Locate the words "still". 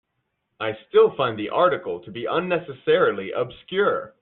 0.89-1.15